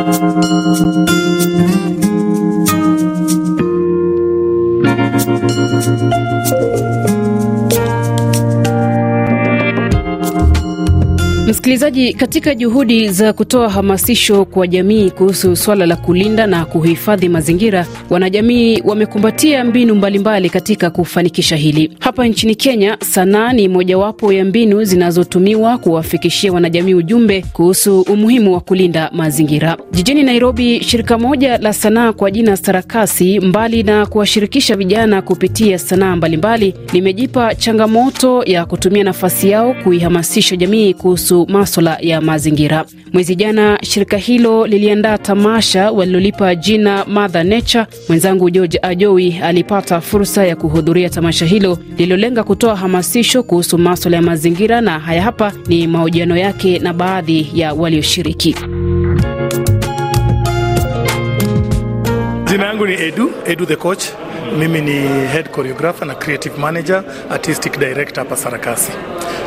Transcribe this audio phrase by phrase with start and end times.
[0.00, 1.07] 嗯。
[11.58, 18.80] Msikilizaji, katika juhudi za kutoa hamasisho kwa jamii kuhusu swala la kulinda na kuhifadhi mazingira, wanajamii
[18.84, 21.90] wamekumbatia mbinu mbalimbali mbali katika kufanikisha hili.
[22.00, 28.60] Hapa nchini Kenya, sanaa ni mojawapo ya mbinu zinazotumiwa kuwafikishia wanajamii ujumbe kuhusu umuhimu wa
[28.60, 29.76] kulinda mazingira.
[29.92, 36.16] Jijini Nairobi, shirika moja la sanaa kwa jina Sarakasi, mbali na kuwashirikisha vijana kupitia sanaa
[36.16, 42.84] mbalimbali, limejipa changamoto ya kutumia nafasi yao kuihamasisha jamii kuhusu maswala ya mazingira.
[43.12, 47.86] Mwezi jana shirika hilo liliandaa tamasha walilolipa jina Mother Nature.
[48.08, 54.22] Mwenzangu George Ajowi alipata fursa ya kuhudhuria tamasha hilo lililolenga kutoa hamasisho kuhusu maswala ya
[54.22, 58.54] mazingira, na haya hapa ni mahojiano yake na baadhi ya walioshiriki.
[62.50, 64.04] Jina yangu ni Edu, Edu the coach.
[64.58, 64.92] Mimi ni
[65.28, 68.92] head choreographer na creative manager, artistic director hapa Sarakasi.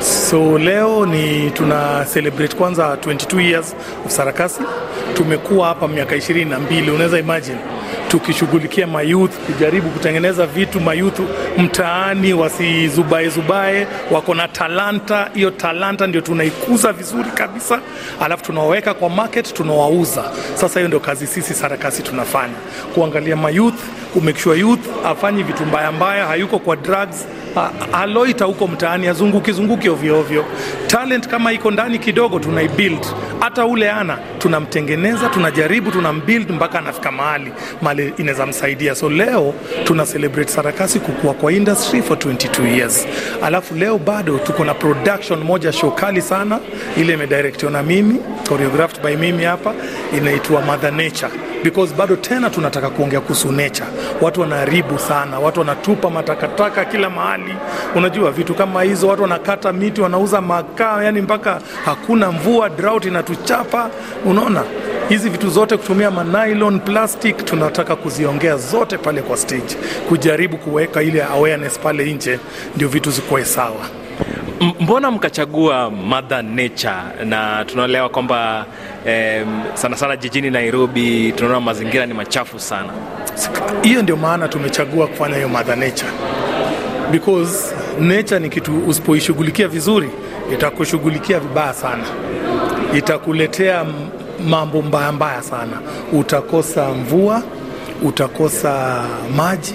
[0.00, 3.74] So leo ni tuna celebrate kwanza 22 years
[4.06, 4.60] of Sarakasi.
[5.14, 7.58] Tumekuwa hapa miaka 22, unaweza imagine
[8.08, 11.20] tukishughulikia mayouth, kujaribu kutengeneza vitu mayouth
[11.58, 15.30] mtaani wasizubae zubae, wako na talanta.
[15.34, 17.80] Hiyo talanta ndio tunaikuza vizuri kabisa,
[18.20, 20.24] alafu tunawaweka kwa market, tunawauza.
[20.54, 22.54] Sasa hiyo ndio kazi sisi Sarakasi tunafanya,
[22.94, 23.78] kuangalia mayouth,
[24.12, 27.26] kumake sure youth afanyi vitu mbaya mbaya, hayuko kwa drugs
[27.92, 30.44] aloita huko mtaani azunguki zunguki ovyo ovyo.
[30.86, 33.06] Talent kama iko ndani kidogo, tunaibuild.
[33.40, 38.94] Hata ule ana tunamtengeneza, tunajaribu, tunambuild mpaka anafika mahali mali inaweza msaidia.
[38.94, 43.06] So leo tuna celebrate Sarakasi kukua kwa industry for 22 years,
[43.42, 46.58] alafu leo bado tuko na production moja show kali sana,
[46.96, 49.74] ile imedirectiwa na mimi, choreographed by mimi hapa,
[50.16, 51.32] inaitwa Mother Nature
[51.64, 53.88] because bado tena tunataka kuongea kuhusu nature.
[54.20, 57.54] Watu wanaharibu sana, watu wanatupa matakataka kila mahali.
[57.94, 63.90] Unajua vitu kama hizo, watu wanakata miti, wanauza makaa, yani mpaka hakuna mvua, drought inatuchapa.
[64.24, 64.62] Unaona
[65.08, 69.76] hizi vitu zote kutumia manylon, plastic, tunataka kuziongea zote pale kwa stage,
[70.08, 72.38] kujaribu kuweka ile awareness pale nje,
[72.76, 73.97] ndio vitu zikuwe sawa.
[74.60, 77.24] Mbona mkachagua Mother Nature?
[77.24, 78.66] Na tunaelewa kwamba
[79.06, 82.88] eh, sana sana jijini Nairobi tunaona mazingira ni machafu sana.
[83.82, 86.10] Hiyo ndio maana tumechagua kufanya hiyo Mother Nature,
[87.10, 90.10] because nature ni kitu usipoishughulikia vizuri
[90.52, 92.04] itakushughulikia vibaya sana,
[92.94, 93.84] itakuletea
[94.48, 95.80] mambo mbaya mbaya sana.
[96.12, 97.42] Utakosa mvua,
[98.02, 99.04] utakosa
[99.36, 99.74] maji,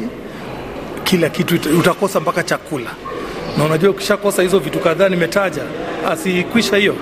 [1.03, 2.89] kila kitu, utakosa mpaka chakula
[3.57, 5.61] na unajua ukishakosa hizo vitu kadhaa nimetaja,
[6.11, 6.95] asikwisha hiyo.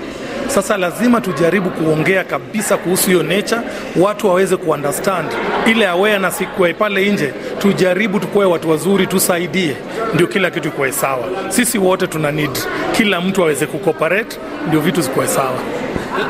[0.47, 3.61] Sasa lazima tujaribu kuongea kabisa kuhusu hiyo nature,
[3.95, 5.27] watu waweze kuunderstand
[5.67, 7.33] ile awareness ikuwe pale nje.
[7.59, 9.75] Tujaribu tukuwe watu wazuri, tusaidie,
[10.13, 11.23] ndio kila kitu ikuwe sawa.
[11.49, 12.51] Sisi wote tuna need
[12.91, 14.37] kila mtu aweze kucooperate,
[14.67, 15.57] ndio vitu zikuwe sawa.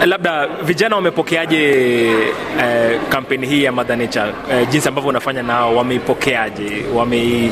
[0.06, 1.58] Labda vijana wamepokeaje
[2.62, 6.86] eh, kampeni hii ya Mother Nature eh, jinsi ambavyo unafanya nao, wameipokeaje?
[6.96, 7.52] wame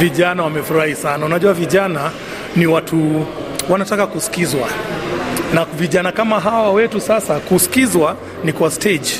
[0.00, 1.26] Vijana wamefurahi sana.
[1.26, 2.10] Unajua, vijana
[2.56, 3.26] ni watu
[3.68, 4.68] wanataka kusikizwa,
[5.54, 9.10] na vijana kama hawa wetu sasa, kusikizwa ni kwa stage.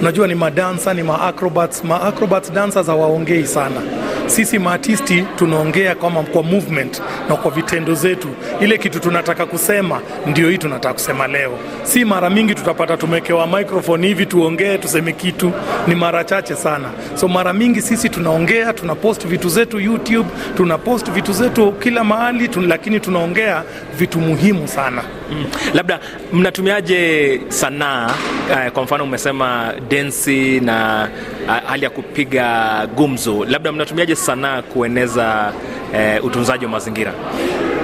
[0.00, 1.84] Unajua, ni madansa, ni maacrobats.
[1.84, 3.80] Maacrobats dancers hawaongei sana.
[4.28, 8.28] Sisi maartisti tunaongea kama kwa movement na kwa vitendo zetu.
[8.60, 11.58] Ile kitu tunataka kusema ndio hii tunataka kusema leo.
[11.82, 15.52] Si mara mingi tutapata tumekewa microphone hivi tuongee tuseme kitu,
[15.86, 16.88] ni mara chache sana.
[17.14, 22.66] So mara mingi sisi tunaongea, tunapost vitu zetu YouTube, tunapost vitu zetu kila mahali tun,
[22.68, 23.62] lakini tunaongea
[23.98, 25.02] vitu muhimu sana.
[25.32, 25.44] Mm.
[25.74, 26.00] Labda
[26.32, 28.06] mnatumiaje sanaa
[28.50, 31.08] uh, kwa mfano umesema densi na
[31.46, 35.52] uh, hali ya kupiga gumzo, labda mnatumiaje sanaa kueneza
[35.94, 37.12] eh, utunzaji wa mazingira?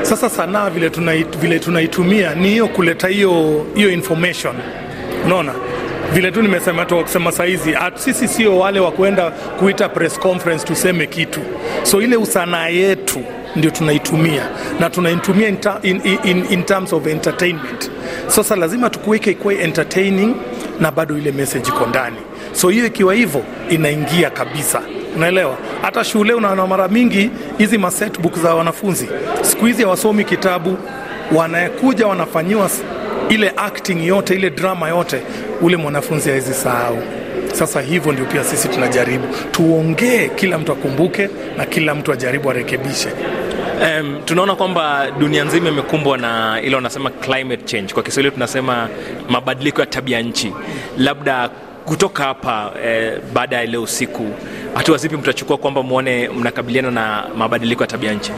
[0.03, 4.55] Sasa sanaa vile tunait, vile tunaitumia ni hiyo kuleta hiyo hiyo information,
[5.25, 5.53] unaona?
[6.13, 11.41] Vile tu nimesema kusema saizi, sisi sio wale wa kuenda kuita press conference tuseme kitu,
[11.83, 13.21] so ile usanaa yetu
[13.57, 14.43] ndio tunaitumia
[14.81, 17.91] na tunaitumia in, in, in, in terms of entertainment.
[18.27, 20.35] Sasa lazima tukuweke ikuwe entertaining
[20.81, 22.17] na bado ile message iko ndani,
[22.53, 24.83] so hiyo ikiwa hivyo inaingia kabisa
[25.17, 25.57] unaelewa.
[25.83, 29.09] Hata shule unaona mara mingi hizi masetbook za wanafunzi
[29.43, 30.77] siku hizi hawasomi kitabu,
[31.33, 32.71] wanakuja wanafanyiwa
[33.29, 35.21] ile acting yote ile drama yote,
[35.63, 36.99] ule mwanafunzi hawezi sahau.
[37.53, 43.09] Sasa hivyo ndio pia sisi tunajaribu tuongee, kila mtu akumbuke na kila mtu ajaribu arekebishe.
[44.01, 48.89] Um, tunaona kwamba dunia nzima imekumbwa na ile wanasema climate change, kwa Kiswahili tunasema
[49.29, 50.53] mabadiliko ya tabia nchi.
[50.99, 51.51] labda
[51.85, 54.27] kutoka hapa eh, baada ya leo usiku,
[54.75, 58.33] hatua zipi mtachukua kwamba mwone mnakabiliana na mabadiliko ya tabia nchi?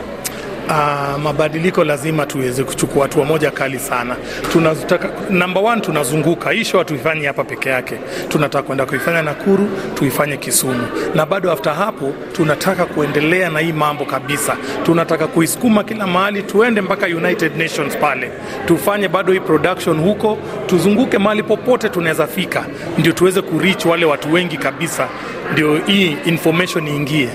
[0.68, 4.16] Uh, mabadiliko lazima tuweze kuchukua hatua moja kali sana.
[4.52, 6.50] Tunataka namba one, tunazunguka.
[6.50, 7.94] Hii show tuifanye hapa peke yake,
[8.28, 14.04] tunataka kwenda kuifanya Nakuru, tuifanye Kisumu, na bado after hapo tunataka kuendelea na hii mambo
[14.04, 14.56] kabisa.
[14.82, 18.30] Tunataka kuisukuma kila mahali, tuende mpaka United Nations pale,
[18.66, 22.64] tufanye bado hii production huko, tuzunguke mahali popote tunaweza fika,
[22.98, 25.08] ndio tuweze kureach wale watu wengi kabisa,
[25.52, 27.28] ndio hii information iingie.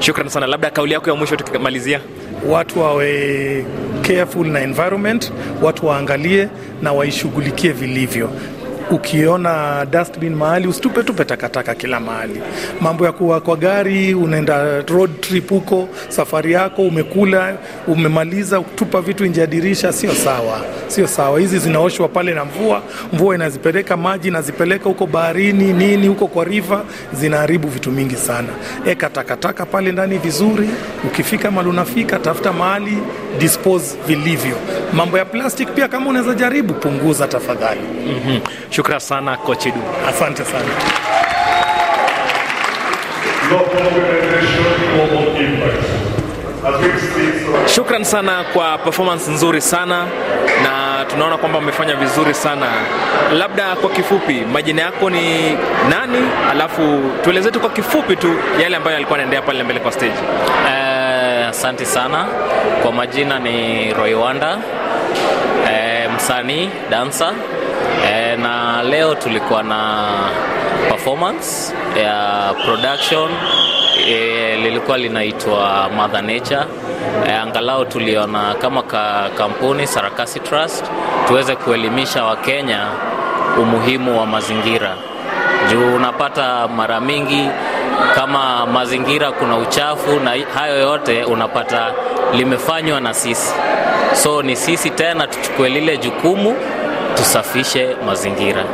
[0.00, 2.00] Shukrani sana, labda kauli yako ya mwisho tukimalizia
[2.48, 3.64] watu wawe
[4.02, 6.48] careful na environment, watu waangalie
[6.82, 8.30] na waishughulikie vilivyo.
[8.90, 12.40] Ukiona dustbin mahali usitupe tupe takataka kila mahali.
[12.80, 17.54] Mambo ya kuwa kwa gari, unaenda road trip huko, safari yako umekula,
[17.86, 21.40] umemaliza, tupa vitu nje ya dirisha, sio sawa, sio sawa.
[21.40, 26.80] Hizi zinaoshwa pale na mvua, mvua inazipeleka maji, inazipeleka huko baharini, nini huko kwa river,
[27.12, 28.48] zinaharibu vitu mingi sana.
[28.86, 30.68] Eka takataka pale ndani vizuri,
[31.04, 32.98] ukifika mahali unafika, tafuta mahali
[33.38, 34.56] dispose vilivyo.
[34.92, 37.80] Mambo ya plastic pia, kama unaweza jaribu, punguza tafadhali.
[38.06, 38.40] mm-hmm.
[38.76, 39.80] Shukran sana Coach Edu.
[40.06, 40.70] Asante sana.
[47.74, 50.06] Shukran sana kwa performance nzuri sana
[50.62, 52.66] na tunaona kwamba mmefanya vizuri sana.
[53.32, 55.52] Labda kwa kifupi, majina yako ni
[55.90, 56.18] nani?
[56.50, 60.12] Alafu tueleze tu kwa kifupi tu yale ambayo yalikuwa yanaendelea pale mbele kwa stage.
[61.48, 62.26] Asante uh, sana.
[62.82, 67.32] Kwa majina ni Roy Wanda, uh, msanii dansa
[68.12, 70.04] E, na leo tulikuwa na
[70.88, 71.72] performance
[72.04, 73.30] ya production.
[74.08, 76.64] E, lilikuwa linaitwa Mother Nature.
[77.28, 80.84] E, angalau tuliona kama ka kampuni Sarakasi Trust
[81.28, 82.86] tuweze kuelimisha Wakenya
[83.62, 84.94] umuhimu wa mazingira,
[85.70, 87.48] juu unapata mara mingi
[88.14, 91.92] kama mazingira kuna uchafu na hayo yote unapata
[92.34, 93.54] limefanywa na sisi,
[94.22, 96.56] so ni sisi tena tuchukue lile jukumu
[97.14, 98.64] tusafishe mazingira.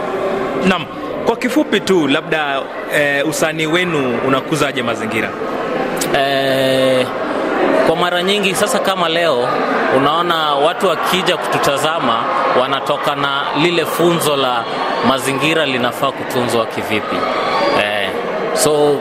[0.69, 0.85] Naam,
[1.27, 2.61] kwa kifupi tu labda
[2.97, 5.31] e, usanii wenu unakuzaje mazingira?
[6.19, 7.07] E,
[7.87, 9.49] kwa mara nyingi sasa, kama leo
[9.97, 12.25] unaona watu wakija kututazama
[12.61, 14.65] wanatoka na lile funzo la
[15.09, 17.17] mazingira linafaa kutunzwa kivipi.
[17.83, 18.09] E,
[18.55, 18.97] so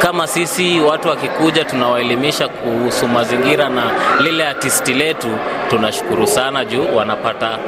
[0.00, 3.82] kama sisi watu wakikuja tunawaelimisha kuhusu mazingira na
[4.20, 5.28] lile artisti letu,
[5.70, 7.58] tunashukuru sana juu wanapata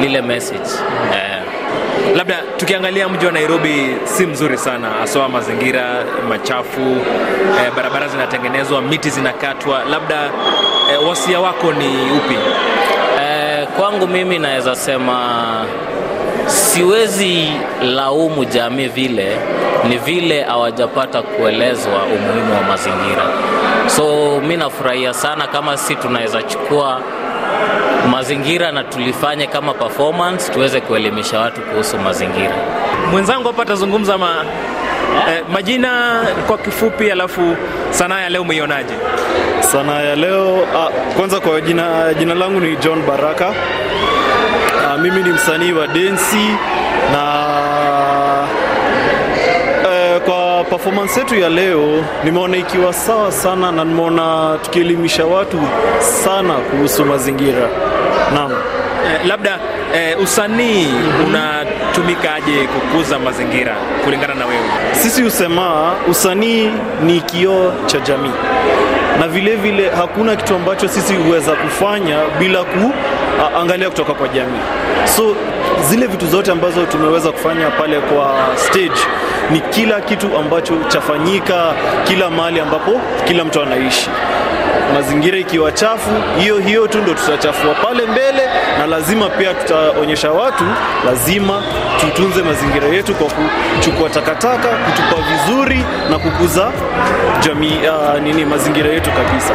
[0.00, 0.70] lile message
[1.14, 1.38] eh.
[2.16, 6.80] Labda tukiangalia mji wa Nairobi si mzuri sana, haswa mazingira machafu
[7.64, 9.84] eh, barabara zinatengenezwa, miti zinakatwa.
[9.84, 10.24] Labda
[10.92, 12.34] eh, wasia wako ni upi?
[13.22, 15.18] Eh, kwangu mimi naweza sema
[16.46, 17.48] siwezi
[17.82, 19.36] laumu jamii vile,
[19.88, 23.22] ni vile hawajapata kuelezwa umuhimu wa mazingira.
[23.86, 24.04] So
[24.40, 27.00] mi nafurahia sana kama si tunaweza chukua
[28.10, 32.54] mazingira na tulifanye kama performance tuweze kuelimisha watu kuhusu mazingira.
[33.10, 34.44] Mwenzangu hapa atazungumza ma,
[35.28, 37.56] eh, majina kwa kifupi, alafu
[37.90, 38.94] sanaa ya leo umeionaje?
[39.60, 43.52] Sanaa ya leo ah, kwanza kwa jina, jina langu ni John Baraka.
[45.02, 46.48] Mimi ni msanii wa densi
[47.12, 47.44] na
[49.90, 55.60] eh, kwa performance yetu ya leo nimeona ikiwa sawa sana na nimeona tukielimisha watu
[56.24, 57.68] sana kuhusu mazingira.
[58.34, 58.52] Naam.
[58.52, 59.58] Eh, labda
[59.94, 60.86] eh, usanii
[61.26, 63.74] unatumikaje kukuza mazingira
[64.04, 64.60] kulingana na wewe?
[64.92, 66.70] Sisi husema usanii
[67.04, 68.32] ni kioo cha jamii
[69.20, 74.60] na vile vile hakuna kitu ambacho sisi huweza kufanya bila kuangalia kutoka kwa jamii.
[75.16, 75.36] So
[75.88, 79.00] zile vitu zote ambazo tumeweza kufanya pale kwa stage
[79.50, 81.72] ni kila kitu ambacho chafanyika
[82.04, 84.10] kila mahali ambapo kila mtu anaishi.
[84.94, 88.42] Mazingira ikiwa chafu, hiyo hiyo tu ndo tutachafua pale mbele,
[88.78, 90.64] na lazima pia tutaonyesha watu
[91.06, 91.62] lazima
[92.00, 96.70] tutunze mazingira yetu kwa kuchukua takataka, kutupa vizuri na kukuza
[97.40, 99.54] jamii, uh, nini mazingira yetu kabisa.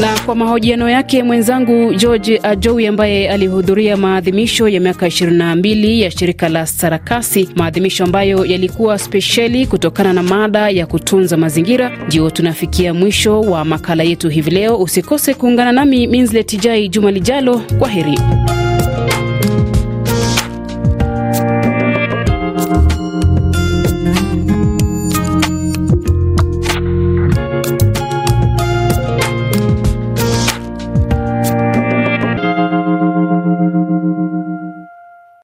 [0.00, 6.48] Na kwa mahojiano yake mwenzangu George Ajowi ambaye alihudhuria maadhimisho ya miaka 22 ya shirika
[6.48, 11.90] la Sarakasi, maadhimisho ambayo yalikuwa spesheli kutokana na mada ya kutunza mazingira.
[12.06, 14.76] Ndio tunafikia mwisho wa makala yetu hivi leo.
[14.78, 17.62] Usikose kuungana nami Minslet Jai juma lijalo.
[17.78, 18.18] Kwa heri.